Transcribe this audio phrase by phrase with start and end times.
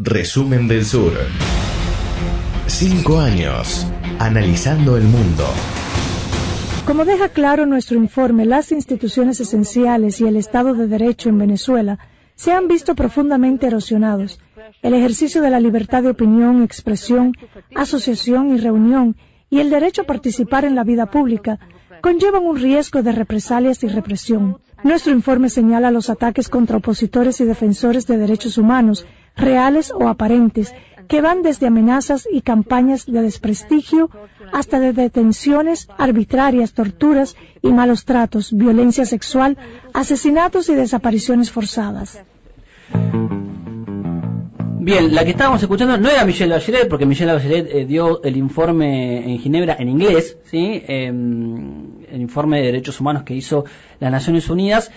[0.00, 1.12] Resumen del Sur.
[2.66, 3.86] Cinco años
[4.18, 5.44] analizando el mundo.
[6.84, 12.00] Como deja claro nuestro informe, las instituciones esenciales y el Estado de Derecho en Venezuela
[12.34, 14.40] se han visto profundamente erosionados.
[14.82, 17.32] El ejercicio de la libertad de opinión, expresión,
[17.76, 19.14] asociación y reunión
[19.48, 21.60] y el derecho a participar en la vida pública
[22.00, 24.58] conllevan un riesgo de represalias y represión.
[24.82, 29.06] Nuestro informe señala los ataques contra opositores y defensores de derechos humanos,
[29.36, 30.74] reales o aparentes,
[31.08, 34.10] que van desde amenazas y campañas de desprestigio
[34.52, 39.58] hasta de detenciones arbitrarias, torturas y malos tratos, violencia sexual,
[39.92, 42.22] asesinatos y desapariciones forzadas.
[44.84, 48.36] Bien, la que estábamos escuchando no era Michelle Bachelet, porque Michelle Bachelet eh, dio el
[48.36, 50.82] informe en Ginebra en inglés, ¿sí?
[50.86, 53.64] Em, el informe de derechos humanos que hizo
[53.98, 54.90] las Naciones Unidas.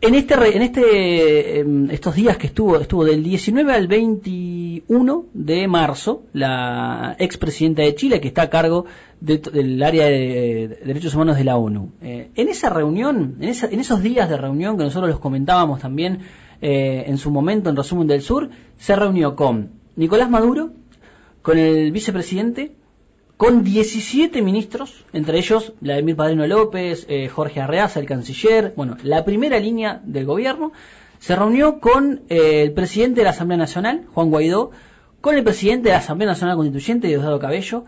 [0.00, 5.66] En este, en este, em, estos días que estuvo, estuvo del 19 al 21 de
[5.66, 8.84] marzo, la expresidenta de Chile, que está a cargo
[9.20, 11.90] del área de, derechos humanos de la ONU.
[12.00, 16.20] Eh, en esa reunión, en, en, esos días de reunión que nosotros los comentábamos también
[16.62, 20.70] eh, en su momento en Resumen del Sur, se reunió con Nicolás Maduro,
[21.42, 22.76] con el vicepresidente,
[23.38, 29.24] con 17 ministros, entre ellos Vladimir Padrino López, eh, Jorge Arreaza, el canciller, bueno, la
[29.24, 30.72] primera línea del gobierno,
[31.20, 34.72] se reunió con eh, el presidente de la Asamblea Nacional, Juan Guaidó,
[35.20, 37.84] con el presidente de la Asamblea Nacional Constituyente, Diosdado Cabello,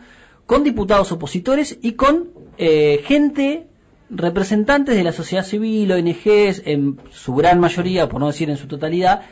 [0.46, 3.66] con diputados opositores y con eh, gente,
[4.08, 8.68] representantes de la sociedad civil, ONGs, en su gran mayoría, por no decir en su
[8.68, 9.22] totalidad,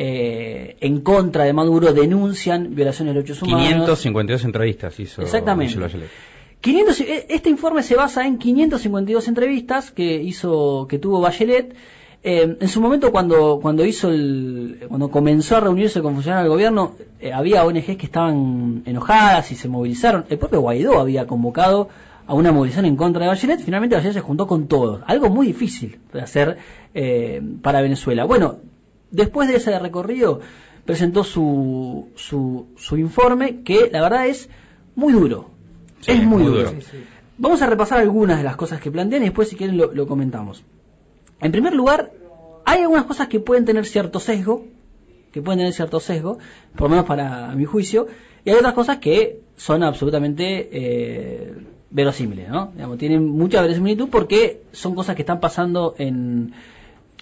[0.00, 3.66] eh, en contra de Maduro denuncian violaciones de derechos humanos.
[3.66, 5.22] 552 entrevistas hizo.
[5.22, 5.74] Exactamente.
[6.60, 11.74] 500, e, este informe se basa en 552 entrevistas que hizo, que tuvo Bachelet.
[12.22, 16.52] Eh, en su momento, cuando cuando hizo el, cuando comenzó a reunirse con funcionarios del
[16.52, 20.26] gobierno, eh, había ONGs que estaban enojadas y se movilizaron.
[20.28, 21.88] El propio Guaidó había convocado
[22.24, 23.58] a una movilización en contra de Bachelet.
[23.62, 25.00] Finalmente, Bachelet se juntó con todos.
[25.08, 26.58] Algo muy difícil de hacer
[27.62, 28.24] para Venezuela.
[28.24, 28.58] Bueno,
[29.10, 30.40] Después de ese recorrido,
[30.84, 34.48] presentó su, su, informe, que la verdad es
[34.94, 35.50] muy duro.
[36.06, 36.72] es muy, duro.
[37.36, 40.64] Vamos a repasar algunas de las cosas que plantean y después, si quieren, lo, comentamos.
[41.40, 42.10] En primer lugar,
[42.64, 44.64] hay algunas cosas que pueden tener cierto sesgo,
[45.30, 46.38] que pueden tener cierto sesgo,
[46.74, 48.08] por lo menos para mi juicio,
[48.44, 51.54] y hay otras cosas que son absolutamente eh,
[51.90, 52.72] verosímiles, ¿no?
[52.96, 56.54] tienen mucha verosimilitud porque son cosas que están pasando en,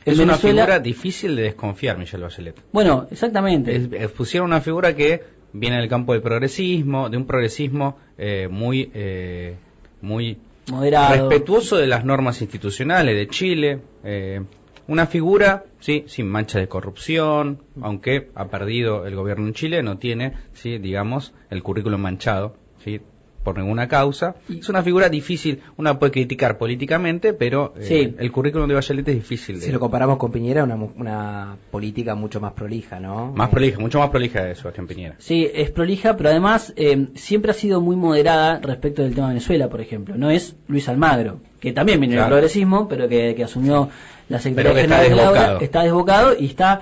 [0.07, 2.57] es una figura difícil de desconfiar, Michelle Bachelet.
[2.73, 4.09] Bueno, exactamente.
[4.11, 5.23] pusieron una figura que
[5.53, 9.57] viene del campo del progresismo, de un progresismo eh, muy, eh,
[10.01, 10.39] muy
[10.71, 11.29] Moderado.
[11.29, 13.81] respetuoso de las normas institucionales de Chile.
[14.05, 14.43] Eh,
[14.89, 19.99] una figura, sí, sin mancha de corrupción, aunque ha perdido el gobierno en Chile, no
[19.99, 23.01] tiene, sí, digamos, el currículum manchado, sí,
[23.47, 24.35] por ninguna causa.
[24.49, 29.15] Es una figura difícil, una puede criticar políticamente, pero eh, el currículum de Bachelet es
[29.15, 29.61] difícil.
[29.61, 33.31] Si lo comparamos con Piñera, una, una política mucho más prolija, ¿no?
[33.31, 35.15] Más prolija, mucho más prolija de Sebastián Piñera.
[35.19, 39.35] Sí, es prolija, pero además eh, siempre ha sido muy moderada respecto del tema de
[39.35, 40.17] Venezuela, por ejemplo.
[40.17, 43.91] No es Luis Almagro, que también viene del progresismo, pero que, asumió
[44.29, 46.81] la Secretaría General de la está desbocado y está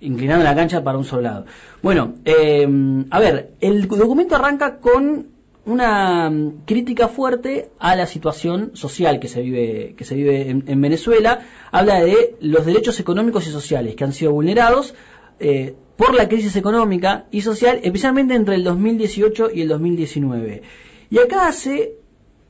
[0.00, 1.46] inclinando la cancha para un soldado.
[1.82, 2.66] Bueno, eh,
[3.10, 9.28] a ver, el documento arranca con una mm, crítica fuerte a la situación social que
[9.28, 11.40] se vive, que se vive en, Venezuela.
[11.70, 14.94] Habla de los derechos económicos y sociales que han sido vulnerados
[15.38, 20.62] eh, por la crisis económica y social, especialmente entre el 2018 y el 2019.
[21.10, 21.94] Y acá hace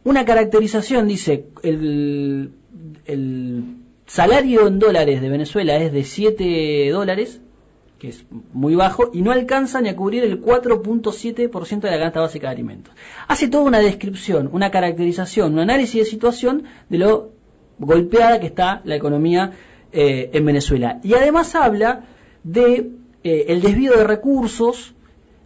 [0.05, 2.53] una caracterización, dice, el,
[3.07, 3.65] el
[4.07, 7.41] salario en dólares de Venezuela es de 7 dólares
[8.01, 12.21] que es muy bajo, y no alcanza ni a cubrir el 4.7% de la canasta
[12.21, 12.95] básica de alimentos.
[13.29, 17.31] Hace toda una descripción, una caracterización, un análisis de situación de lo
[17.79, 19.53] golpeada que está la economía
[19.93, 20.99] eh, en Venezuela.
[21.05, 22.07] Y además habla
[22.43, 22.91] de
[23.23, 24.95] eh, el desvío de recursos,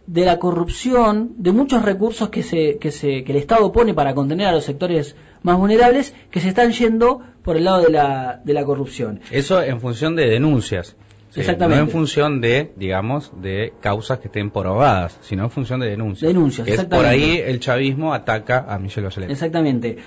[0.07, 4.15] de la corrupción, de muchos recursos que, se, que, se, que el Estado pone para
[4.15, 8.41] contener a los sectores más vulnerables que se están yendo por el lado de la,
[8.45, 9.19] de la corrupción.
[9.29, 10.95] Eso en función de denuncias.
[11.35, 11.81] Exactamente.
[11.81, 16.27] No en función de, digamos, de causas que estén probadas, sino en función de denuncias.
[16.27, 19.29] Denuncias, es Por ahí el chavismo ataca a Michelle Bachelet.
[19.29, 19.97] Exactamente.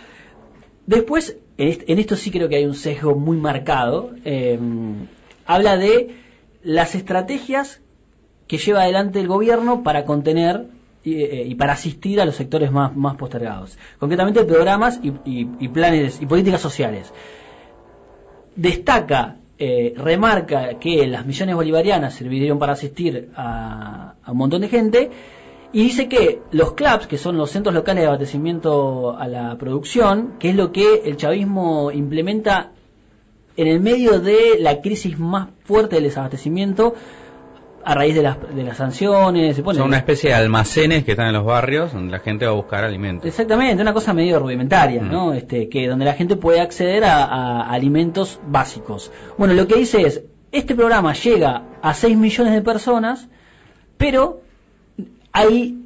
[0.86, 4.12] Después, en, esto sí creo que hay un sesgo muy marcado.
[4.24, 4.58] Eh,
[5.44, 6.16] habla de
[6.62, 7.80] las estrategias
[8.46, 10.66] que lleva adelante el gobierno para contener
[11.04, 13.78] y, eh, para asistir a los sectores más, más postergados.
[13.98, 17.12] Concretamente, programas y, y planes y políticas sociales.
[18.56, 25.10] Destaca eh, remarca que las millones bolivarianas sirvieron para asistir a, un montón de gente
[25.72, 30.34] y dice que los clubs, que son los centros locales de abastecimiento a la producción,
[30.38, 32.70] que es lo que el chavismo implementa
[33.56, 36.94] en el medio de la crisis más fuerte del desabastecimiento,
[37.88, 39.56] a raíz de las, de las sanciones.
[39.56, 42.52] Se Son una especie de almacenes que están en los barrios donde la gente va
[42.52, 43.26] a buscar alimentos.
[43.26, 45.28] Exactamente, una cosa medio rudimentaria, ¿no?
[45.28, 45.36] Mm.
[45.36, 49.10] Este, que donde la gente puede acceder a, alimentos básicos.
[49.38, 50.20] Bueno, lo que dice es,
[50.52, 53.26] este programa llega a 6 millones de personas,
[53.96, 54.42] pero
[55.32, 55.78] hay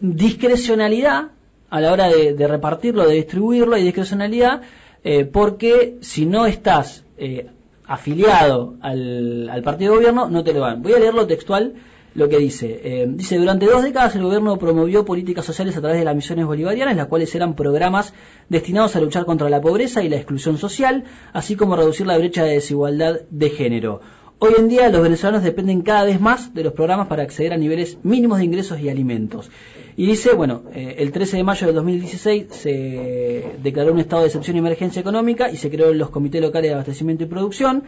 [0.00, 1.28] discrecionalidad
[1.70, 4.62] a la hora de, repartirlo, de distribuirlo, hay discrecionalidad,
[5.04, 7.50] eh, porque si no estás eh,
[7.86, 10.82] afiliado al, partido de gobierno, no te lo dan.
[10.82, 11.74] Voy a leerlo textual
[12.14, 12.80] lo que dice.
[12.82, 16.46] Eh, dice, durante dos décadas el gobierno promovió políticas sociales a través de las misiones
[16.46, 18.14] bolivarianas, las cuales eran programas
[18.48, 22.44] destinados a luchar contra la pobreza y la exclusión social, así como reducir la brecha
[22.44, 24.00] de desigualdad de género.
[24.38, 27.56] Hoy en día los venezolanos dependen cada vez más de los programas para acceder a
[27.56, 29.50] niveles mínimos de ingresos y alimentos.
[29.96, 34.28] Y dice, bueno, eh, el 13 de mayo de 2016 se declaró un estado de
[34.28, 37.84] excepción y emergencia económica y se creó los comités locales de abastecimiento y producción.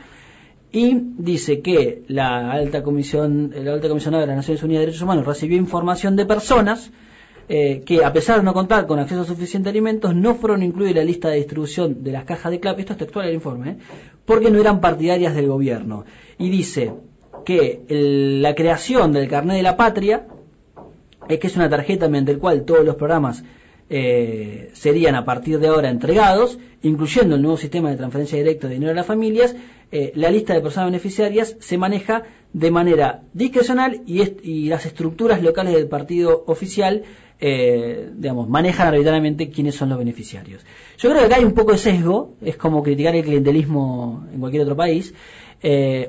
[0.72, 5.02] Y dice que la alta comisión, la alta comisionada de las Naciones Unidas de Derechos
[5.02, 6.90] Humanos recibió información de personas
[7.50, 10.92] eh, que a pesar de no contar con acceso a suficiente alimentos, no fueron incluidos
[10.92, 13.70] en la lista de distribución de las cajas de CLAP, esto es textual del informe,
[13.70, 13.76] ¿eh?
[14.26, 16.04] porque no eran partidarias del gobierno.
[16.38, 16.92] Y dice
[17.44, 20.26] que la creación del carnet de la patria
[21.28, 23.42] es que es una tarjeta mediante la cual todos los programas
[23.90, 28.74] eh, serían a partir de ahora entregados, incluyendo el nuevo sistema de transferencia directa de
[28.74, 29.56] dinero a las familias,
[29.90, 35.72] eh, la lista de personas beneficiarias se maneja de manera discrecional y, las estructuras locales
[35.72, 37.02] del partido oficial
[37.40, 40.66] eh, digamos, manejan arbitrariamente quiénes son los beneficiarios.
[40.98, 44.40] Yo creo que acá hay un poco de sesgo, es como criticar el clientelismo en
[44.40, 45.14] cualquier otro país,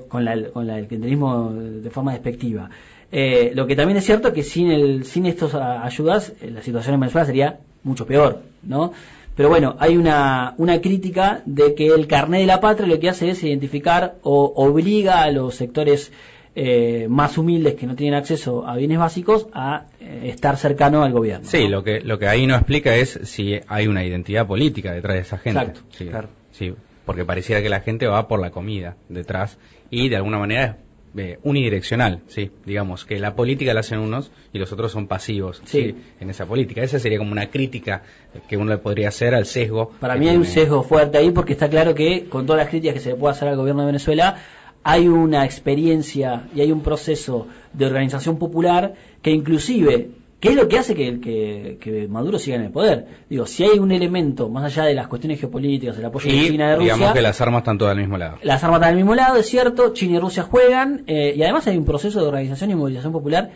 [0.07, 2.69] con, con el clientelismo de forma despectiva.
[3.11, 6.93] Eh, lo que también es cierto que sin, el, sin estas ayudas eh, la situación
[6.93, 8.93] en Venezuela sería mucho peor, ¿no?
[9.35, 13.09] Pero bueno, hay una, una crítica de que el carnet de la patria lo que
[13.09, 16.11] hace es identificar o obliga a los sectores
[16.55, 19.85] eh, más humildes que no tienen acceso a bienes básicos a
[20.23, 21.47] estar cercano al gobierno.
[21.47, 25.15] Sí, lo que lo que ahí no explica es si hay una identidad política detrás
[25.15, 25.59] de esa gente.
[25.59, 26.27] Exacto, sí, claro.
[26.51, 26.73] sí,
[27.09, 29.57] porque pareciera que la gente va por la comida detrás
[29.89, 30.77] y de alguna manera
[31.17, 35.59] eh, unidireccional, sí, digamos, que la política la hacen unos y los otros son pasivos
[35.65, 35.95] sí.
[36.19, 36.83] en esa política.
[36.83, 38.03] Esa sería como una crítica
[38.47, 39.89] que uno le podría hacer al sesgo.
[39.99, 42.93] Para mí hay un sesgo fuerte ahí porque está claro que con todas las críticas
[42.93, 44.35] que se le puede hacer al gobierno de Venezuela,
[44.83, 50.67] hay una experiencia y hay un proceso de organización popular que inclusive ¿Qué es lo
[50.69, 53.05] que hace que, que, Maduro siga en el poder?
[53.29, 56.69] Digo, si hay un elemento, más allá de las cuestiones geopolíticas, el apoyo de China
[56.69, 56.93] de Rusia.
[56.93, 58.37] Digamos que las armas están todas al mismo lado.
[58.43, 59.93] Las armas están al mismo lado, es cierto.
[59.93, 61.03] China y Rusia juegan.
[61.07, 63.51] Eh, y además hay un proceso de organización y movilización popular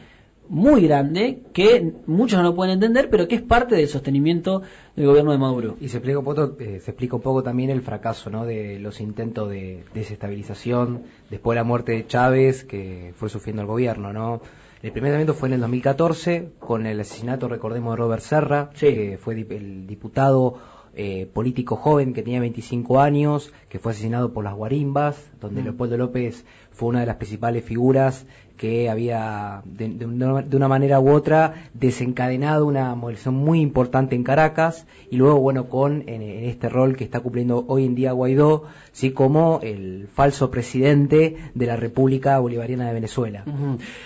[0.50, 4.62] muy grande que muchos no lo pueden entender, pero que es parte del sostenimiento
[4.96, 5.78] del gobierno de Maduro.
[5.80, 8.46] Y se explica un poco, eh, se explica un poco también el fracaso ¿no?
[8.46, 13.68] de los intentos de desestabilización después de la muerte de Chávez que fue sufriendo el
[13.68, 14.42] gobierno, ¿no?
[14.84, 19.18] El primer evento fue en el 2014 con el asesinato, recordemos, de Robert Serra, que
[19.18, 20.60] fue el diputado
[20.94, 25.64] eh, político joven que tenía 25 años, que fue asesinado por las guarimbas, donde mm.
[25.64, 28.28] Leopoldo López fue una de las principales figuras
[28.58, 35.18] que había de, una manera u otra desencadenado una movilización muy importante en Caracas y
[35.18, 39.60] luego bueno con en, este rol que está cumpliendo hoy en día Guaidó sí como
[39.64, 43.44] el falso presidente de la República Bolivariana de Venezuela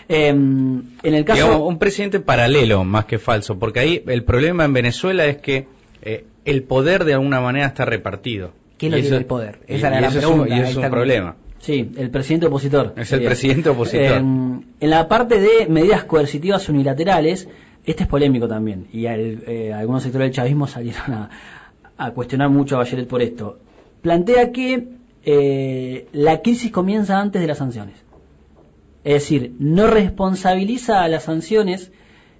[0.08, 4.74] em, en el caso un presidente paralelo más que falso porque ahí el problema en
[4.74, 5.68] Venezuela es que
[6.02, 9.60] eh, el poder de alguna manera está repartido ¿Quién lo tiene el poder?
[9.68, 10.56] Esa era la pregunta.
[10.56, 11.36] y es un problema.
[11.60, 12.94] Sí, el presidente opositor.
[12.96, 14.18] Es el presidente opositor.
[14.18, 17.48] En, la parte de medidas coercitivas unilaterales,
[17.86, 18.88] este es polémico también.
[18.94, 21.30] Y eh, algunos sectores del chavismo salieron
[21.98, 23.60] a, cuestionar mucho a Bachelet por esto.
[24.02, 24.88] Plantea que
[25.26, 27.96] eh, la crisis comienza antes de las sanciones.
[29.04, 31.92] Es decir, no responsabiliza a las sanciones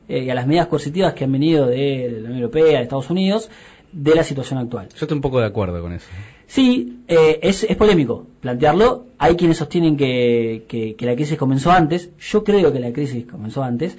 [0.10, 3.10] eh, y a las medidas coercitivas que han venido de la Unión Europea, de Estados
[3.10, 3.50] Unidos,
[3.98, 4.90] de la situación actual.
[4.90, 6.08] Yo estoy un poco de acuerdo con eso.
[6.46, 9.08] Sí, eh, es, es, polémico plantearlo.
[9.18, 12.12] Hay quienes sostienen que, que, la crisis comenzó antes.
[12.20, 13.98] Yo creo que la crisis comenzó antes,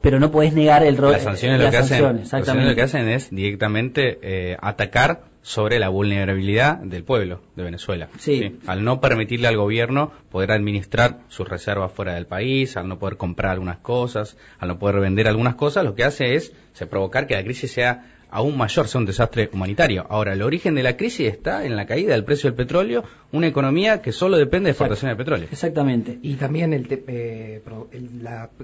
[0.00, 1.12] pero no podés negar el rol.
[1.12, 6.78] Las sanciones, lo, que hacen, lo que hacen es directamente eh, atacar sobre la vulnerabilidad
[6.78, 8.08] del pueblo de Venezuela.
[8.18, 8.58] Sí.
[8.66, 13.16] Al no permitirle al gobierno poder administrar sus reservas fuera del país, al no poder
[13.16, 17.26] comprar algunas cosas, al no poder vender algunas cosas, lo que hace es se provocar
[17.26, 20.06] que la crisis sea aún mayor, sea un desastre humanitario.
[20.08, 23.46] Ahora, el origen de la crisis está en la caída del precio del petróleo, una
[23.46, 25.48] economía que solo depende de exportación de petróleo.
[25.50, 26.18] Exactamente.
[26.22, 27.62] Y también el, eh,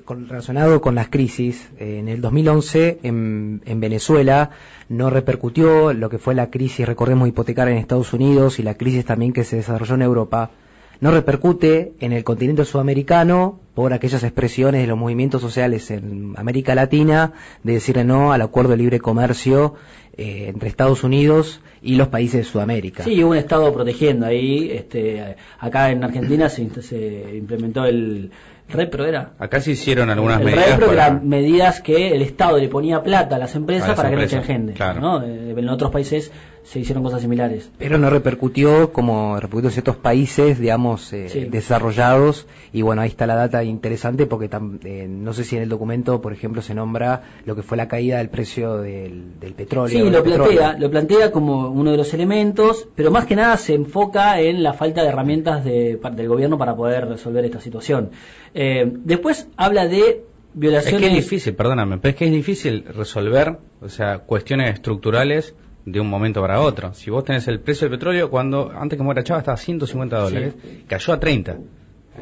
[0.08, 4.50] relacionado con las crisis, eh, en el 2011 en, en Venezuela
[4.88, 9.04] no repercutió lo que fue la crisis, recordemos, hipotecaria en Estados Unidos y la crisis
[9.04, 10.50] también que se desarrolló en Europa
[11.00, 16.74] no repercute en el continente sudamericano por aquellas expresiones de los movimientos sociales en América
[16.74, 19.74] Latina de decirle no al acuerdo de libre comercio
[20.16, 23.04] eh, entre Estados Unidos y los países de Sudamérica.
[23.04, 24.70] Sí, hubo un Estado protegiendo ahí.
[24.72, 28.30] Este, acá en Argentina se, se implementó el,
[28.68, 29.32] Repro era.
[29.38, 30.70] Acá se hicieron algunas medidas.
[30.70, 34.22] Repro eran medidas que el Estado le ponía plata a las empresas para que no
[34.22, 34.74] echen gente.
[35.00, 35.22] ¿no?
[35.22, 36.32] Eh, en otros países
[36.66, 37.70] se hicieron cosas similares.
[37.78, 42.46] Pero no repercutió como repercutió en ciertos países, digamos, eh, desarrollados.
[42.72, 44.50] Y bueno, ahí está la data interesante porque
[44.84, 47.86] eh, no sé si en el documento, por ejemplo, se nombra lo que fue la
[47.86, 49.22] caída del precio del,
[49.56, 50.04] petróleo.
[50.04, 53.74] Sí, lo plantea, lo plantea como uno de los elementos, pero más que nada se
[53.74, 58.10] enfoca en la falta de herramientas de, del gobierno para poder resolver esta situación.
[58.54, 61.02] Eh, después habla de violaciones.
[61.02, 65.54] Es que es difícil, perdóname, pero es que es difícil resolver, o sea, cuestiones estructurales
[65.86, 66.92] de un momento para otro.
[66.92, 70.18] Si vos tenés el precio del petróleo, cuando antes que muera Chávez estaba a 150
[70.18, 70.54] dólares,
[70.86, 71.56] cayó a 30.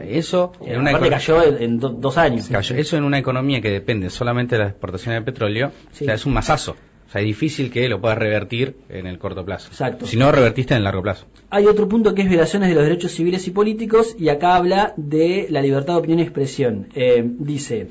[0.06, 2.50] Eso en una cayó en dos años.
[2.50, 6.26] eso en una economía que depende solamente de la exportación de petróleo, o sea, es
[6.26, 6.76] un masazo.
[7.06, 9.68] O sea, es difícil que lo puedas revertir en el corto plazo.
[9.68, 10.06] Exacto.
[10.06, 11.26] Si no, revertiste en el largo plazo.
[11.48, 14.94] Hay otro punto que es violaciones de los derechos civiles y políticos, y acá habla
[14.96, 16.88] de la libertad de opinión y expresión.
[16.94, 17.88] Eh, dice,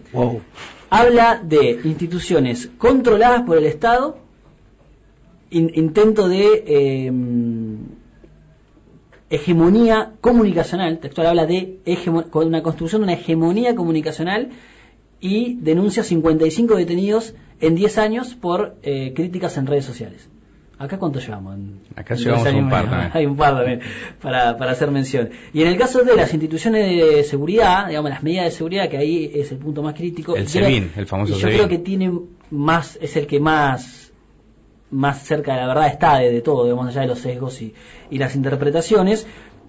[0.89, 4.22] habla de instituciones controladas por el Estado
[5.49, 7.77] intento de em,
[9.29, 11.79] hegemonía comunicacional, textual habla de
[12.33, 14.49] una construcción de una hegemonía comunicacional
[15.19, 20.29] y denuncia 55 detenidos en 10 años por eh, críticas en redes sociales.
[20.77, 21.57] ¿Acá cuánto llevamos?
[21.95, 23.11] Acá llevamos un par también.
[23.13, 23.79] Hay un par también
[24.21, 25.29] para, para hacer mención.
[25.53, 28.97] Y en el caso de las instituciones de seguridad, digamos, las medidas de seguridad, que
[28.97, 30.35] ahí es el punto más crítico.
[30.35, 32.11] El SEBIN, el famoso Yo creo que tiene
[32.51, 34.11] más, es el que más
[34.93, 37.73] más cerca de la verdad está de, todo, digamos, allá de los sesgos y,
[38.11, 39.25] las interpretaciones,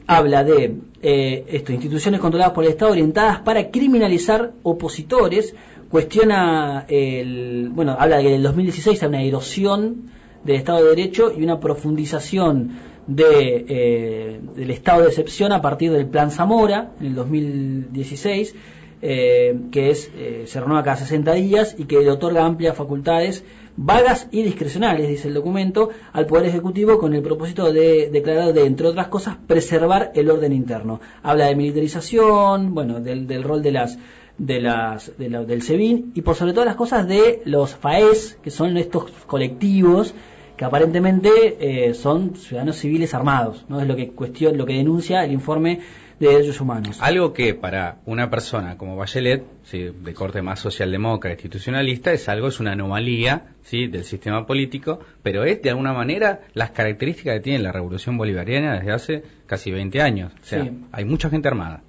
[0.06, 5.54] habla de eh, esto, instituciones controladas por el Estado orientadas para criminalizar opositores,
[5.88, 10.10] cuestiona el, bueno, habla de que en el 2016 hay una erosión
[10.44, 12.72] del Estado de Derecho y una profundización
[13.06, 18.54] de, eh, del estado de excepción a partir del Plan Zamora en el 2016,
[19.00, 20.10] eh, que es,
[20.46, 23.42] se renueva cada 60 días y que le otorga amplias facultades
[23.76, 28.66] vagas y discrecionales, dice el documento, al Poder Ejecutivo con el propósito de declarar de,
[28.66, 31.00] entre otras cosas, preservar el orden interno.
[31.22, 33.98] Habla de militarización, bueno, del, rol de las
[34.36, 38.76] de las del SEBIN y por sobre todas las cosas de los FAES, que son
[38.76, 40.12] estos colectivos
[40.56, 45.24] que aparentemente eh, son ciudadanos civiles armados, no es lo que cuestión, lo que denuncia
[45.24, 45.80] el informe
[46.18, 46.98] de derechos humanos.
[47.00, 52.60] Algo que para una persona como Bachelet, de corte más socialdemócrata, institucionalista, es algo, es
[52.60, 53.86] una anomalía ¿sí?
[53.86, 58.78] del sistema político, pero es de alguna manera las características que tiene la revolución bolivariana
[58.78, 60.32] desde hace casi 20 años.
[60.42, 61.82] O sea, hay mucha gente armada.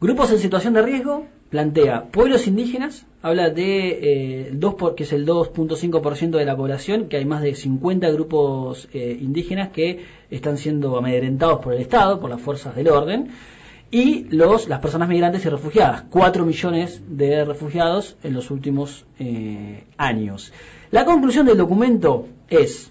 [0.00, 5.12] Grupos en situación de riesgo, plantea pueblos indígenas, habla de eh, 2 por, que es
[5.12, 10.58] el 2.5% de la población, que hay más de 50 grupos eh, indígenas que están
[10.58, 13.30] siendo amedrentados por el Estado, por las fuerzas del orden
[13.90, 19.84] y los, las personas migrantes y refugiadas, 4 millones de refugiados en los últimos eh,
[19.96, 20.52] años.
[20.90, 22.90] La conclusión del documento es,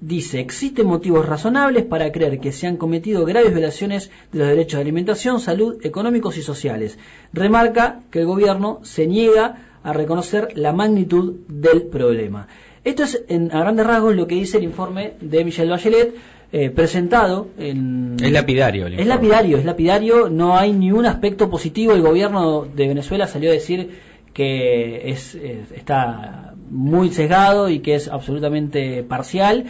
[0.00, 4.78] dice, existen motivos razonables para creer que se han cometido graves violaciones de los derechos
[4.78, 6.98] de alimentación, salud, económicos y sociales.
[7.32, 12.48] Remarca que el gobierno se niega a reconocer la magnitud del problema.
[12.84, 16.14] Esto es, en, a grandes rasgos, lo que dice el informe de Michelle Bachelet,
[16.52, 18.16] eh, presentado en...
[18.20, 18.86] Es lapidario.
[18.86, 21.92] es lapidario, es lapidario, no hay ni un aspecto positivo.
[21.92, 23.90] El gobierno de Venezuela salió a decir
[24.32, 29.66] que es, está muy sesgado y que es absolutamente parcial,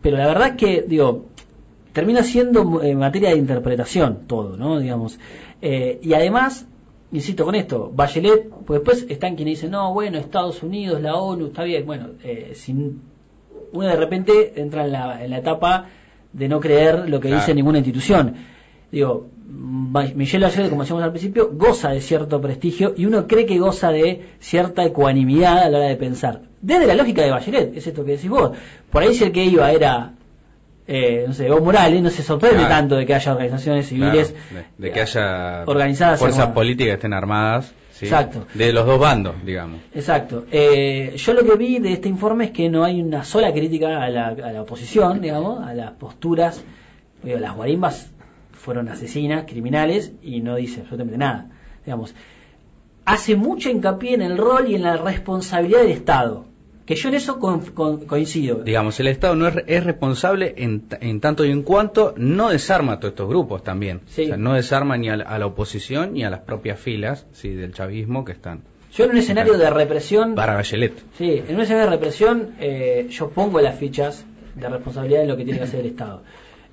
[0.00, 1.26] pero la verdad es que, digo,
[1.92, 4.80] termina siendo en materia de interpretación todo, ¿no?
[4.80, 5.18] Digamos.
[5.60, 6.66] Eh, y además,
[7.12, 11.46] insisto con esto, Bachelet, pues después están quienes dicen, no, bueno, Estados Unidos, la ONU,
[11.46, 13.00] está bien, bueno, eh, sin
[13.72, 15.86] uno de repente entra en la, en la etapa
[16.32, 18.34] de no creer lo que dice ninguna institución.
[18.90, 19.28] Digo,
[20.14, 23.90] Michelle Bachelet, como decíamos al principio, goza de cierto prestigio y uno cree que goza
[23.90, 26.42] de cierta ecuanimidad a la hora de pensar.
[26.60, 28.52] Desde la lógica de Bachelet, es esto que decís vos.
[28.90, 30.12] Por ahí si el que iba era
[30.86, 34.34] eh, no sé, Evo Morales no se sorprende tanto de que haya organizaciones civiles
[34.78, 38.46] de, que haya organizadas fuerzas políticas que estén armadas Exacto.
[38.54, 39.80] de los dos bandos digamos.
[39.94, 40.44] Exacto.
[40.50, 44.02] Eh, yo lo que vi de este informe es que no hay una sola crítica
[44.02, 46.64] a la, a la oposición digamos a las posturas.
[47.22, 48.10] Las guarimbas
[48.52, 51.50] fueron asesinas criminales y no dice absolutamente nada
[51.84, 52.12] digamos.
[53.04, 56.51] Hace mucho hincapié en el rol y en la responsabilidad del Estado
[56.94, 58.56] que yo en eso coincido.
[58.58, 63.12] Digamos, el Estado no es, responsable en, tanto y en cuanto no desarma a todos
[63.12, 64.02] estos grupos también.
[64.06, 67.72] O sea, no desarma ni a la, oposición ni a las propias filas sí, del
[67.72, 68.62] chavismo que están.
[68.92, 70.34] Yo en un escenario de represión...
[70.34, 70.92] Para Bachelet.
[71.16, 75.36] Sí, en un escenario de represión eh, yo pongo las fichas de responsabilidad en lo
[75.36, 76.22] que tiene que hacer el Estado.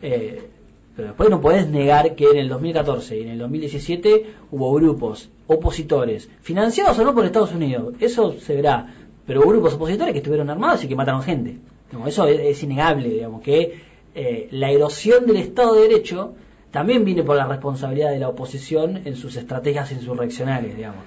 [0.01, 0.49] Eh,
[0.97, 5.29] pero después no podés negar que en el 2014 y en el 2017 hubo grupos
[5.47, 7.95] opositores, financiados o no por Estados Unidos.
[8.01, 8.93] Eso se verá
[9.29, 11.59] pero hubo grupos opositores que estuvieron armados y que mataron gente.
[12.07, 13.79] eso es, innegable, digamos, que
[14.15, 16.33] eh, la erosión del Estado de Derecho
[16.71, 21.03] también viene por la responsabilidad de la oposición en sus estrategias insurreccionales, digamos.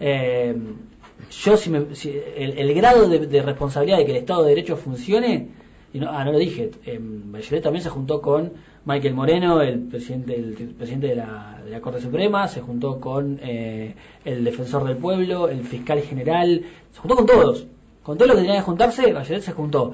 [0.00, 0.54] Eh,
[1.30, 1.72] yo, si,
[2.36, 5.48] el, grado de, responsabilidad de que el Estado de Derecho funcione,
[5.94, 8.52] y no, ah, no lo dije, eh, Bachelet también se juntó con
[8.84, 13.38] Michael Moreno, el presidente, el presidente de la, de la Corte Suprema, se juntó con
[13.42, 13.94] eh,
[14.24, 17.66] el defensor del pueblo, el fiscal general, se juntó con todos.
[18.02, 19.92] Con todo lo que tenía que juntarse, Bachelet se juntó.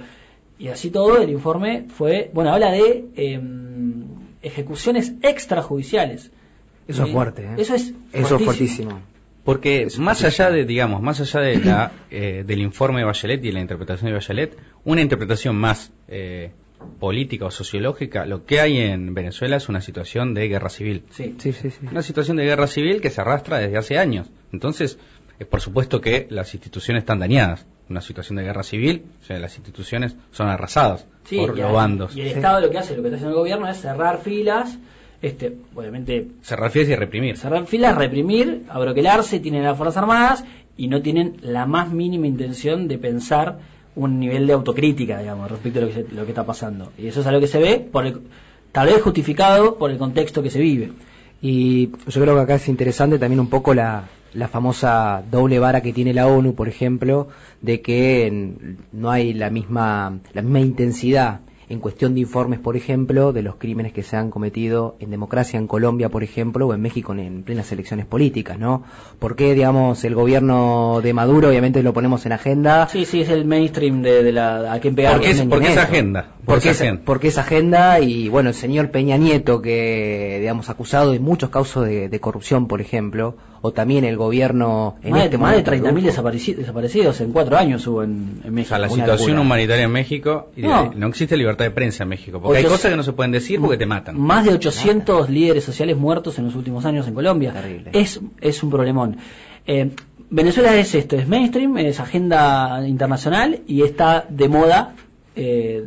[0.59, 4.05] Y así todo, el informe fue, bueno, habla de em,
[4.40, 6.31] ejecuciones extrajudiciales.
[6.87, 7.55] Eso es fuerte, ¿eh?
[7.59, 9.00] Eso es Eso es fuertísimo.
[9.49, 13.50] Porque más allá de, digamos, más allá de la, eh, del informe de Bachelet y
[13.50, 16.50] la interpretación de Bachelet, una interpretación más eh,
[17.00, 21.05] política o sociológica, lo que hay en Venezuela es una situación de guerra civil.
[21.09, 21.71] Sí, sí, sí.
[21.90, 24.26] Una situación de guerra civil que se arrastra desde hace años.
[24.52, 24.99] Entonces,
[25.38, 27.64] es por supuesto que las instituciones están dañadas.
[27.88, 32.14] Una situación de guerra civil, o sea, las instituciones son arrasadas por los bandos.
[32.14, 34.78] Y el Estado lo que hace, lo que está haciendo el gobierno es cerrar filas,
[35.23, 36.29] este, obviamente...
[36.43, 37.37] Cerrar filas y reprimir.
[37.37, 40.45] Cerrar filas, reprimir, abroquelarse, tienen las Fuerzas Armadas
[40.77, 43.59] y no tienen la más mínima intención de pensar
[43.97, 46.93] un nivel de autocrítica, digamos, respecto a lo que, lo que está pasando.
[46.97, 48.21] Y eso es algo que se ve, por el,
[48.71, 50.93] tal vez justificado por el contexto que se vive.
[51.43, 55.81] Y yo creo que acá es interesante también un poco la, la famosa doble vara
[55.81, 57.29] que tiene la ONU, por ejemplo,
[57.61, 58.55] de que
[58.93, 63.57] no hay la misma, la misma intensidad en cuestión de informes, por ejemplo, de los
[63.57, 67.42] crímenes que se han cometido en democracia en Colombia, por ejemplo, o en México en,
[67.42, 68.85] plenas elecciones políticas, ¿no?
[69.18, 72.88] ¿Por qué, digamos, el gobierno de Maduro, obviamente lo ponemos en agenda?
[72.88, 74.72] Sí, sí, es el mainstream de, la...
[74.72, 75.14] a quién pegar.
[75.14, 76.28] ¿Por qué, es, agenda?
[76.44, 81.20] porque, es, porque es agenda y, bueno, el señor Peña Nieto, que, digamos, acusado de
[81.20, 85.64] muchos casos de corrupción, por ejemplo, o también el gobierno en más, este más de
[85.64, 88.61] 30.000 desaparecidos, en cuatro años hubo en, México.
[88.61, 90.92] O sea, la situación humanitaria en México, no.
[90.94, 91.07] no.
[91.09, 93.77] existe libertad de prensa en México, porque hay cosas que no se pueden decir porque
[93.77, 94.18] te matan.
[94.18, 97.53] Más de 800 líderes sociales muertos en los últimos años en Colombia.
[97.53, 97.90] Terrible.
[97.92, 99.16] Es, es un problemón.
[99.66, 99.90] Eh,
[100.31, 104.94] Venezuela es esto, es mainstream, es agenda internacional y está de moda
[105.37, 105.85] eh,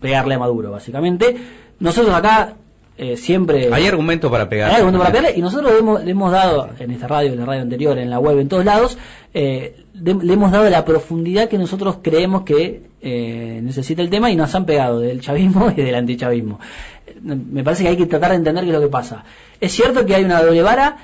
[0.00, 1.36] pegarle a Maduro, básicamente.
[1.78, 2.54] Nosotros acá
[2.96, 3.72] eh, siempre...
[3.72, 4.70] Hay argumentos para pegar.
[4.70, 7.40] Hay argumentos para pegarle y nosotros le hemos, le hemos, dado, en esta radio, en
[7.40, 8.98] la radio anterior, en la web, en todos lados,
[9.32, 14.36] eh, le hemos dado la profundidad que nosotros creemos que eh, necesita el tema y
[14.36, 16.60] nos han pegado del chavismo y del antichavismo.
[17.22, 19.24] Me parece que hay que tratar de entender qué es lo que pasa.
[19.60, 20.96] Es cierto que hay una doble vara,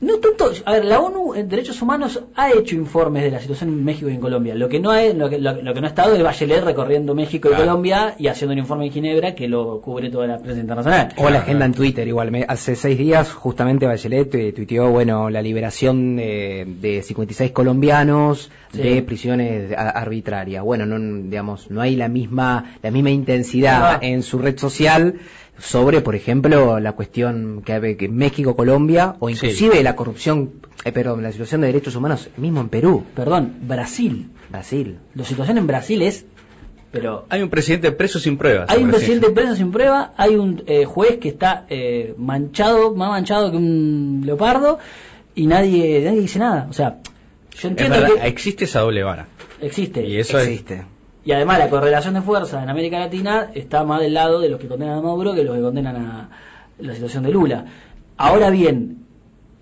[0.00, 3.68] no tanto, a ver, la ONU en Derechos Humanos ha hecho informes de la situación
[3.68, 4.54] en México y en Colombia.
[4.54, 7.50] Lo que no es, lo que, lo, que no ha estado es Bachelet recorriendo México
[7.52, 11.12] y Colombia y haciendo un informe en Ginebra que lo cubre toda la prensa internacional.
[11.18, 12.46] O la agenda en Twitter, igual.
[12.48, 19.70] hace seis días, justamente Bachelet eh, tuiteó, bueno, la liberación de 56 colombianos de prisiones
[19.76, 20.64] arbitrarias.
[20.64, 25.16] Bueno, no, digamos, no hay la misma, la misma intensidad en su red social
[25.60, 30.52] sobre, por ejemplo, la cuestión que hay en México, Colombia, o inclusive la corrupción,
[30.84, 33.04] eh, perdón, la situación de derechos humanos mismo en Perú.
[33.14, 34.30] Perdón, Brasil.
[34.48, 34.98] Brasil.
[35.14, 36.24] La situación en Brasil es
[36.92, 38.68] pero hay un presidente preso sin pruebas.
[38.68, 43.10] Hay un presidente preso sin prueba, hay un eh, juez que está eh, manchado, más
[43.10, 44.80] manchado que un leopardo
[45.36, 46.66] y nadie, nadie dice nada.
[46.68, 46.98] O sea,
[47.56, 49.28] yo entiendo que existe esa doble vara.
[49.60, 50.04] Existe.
[50.04, 50.82] Y eso existe.
[51.24, 54.58] Y además la correlación de fuerza en América Latina está más del lado de los
[54.58, 56.28] que condenan a Maduro que los que condenan a
[56.78, 57.64] la situación de Lula.
[58.16, 59.00] Ahora bien,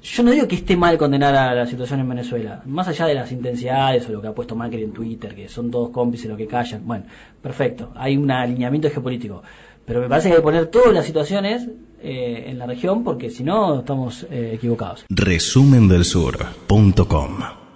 [0.03, 3.14] yo no digo que esté mal condenar a la situación en Venezuela, más allá de
[3.14, 6.37] las intensidades o lo que ha puesto Macri en Twitter, que son todos cómplices lo
[6.37, 6.87] que callan.
[6.87, 7.05] Bueno,
[7.42, 9.42] perfecto, hay un alineamiento geopolítico.
[9.85, 11.66] Pero me parece que hay que poner todas las situaciones
[12.01, 15.05] eh, en la región porque si no estamos eh, equivocados.
[15.09, 17.67] Resumen del Sur.com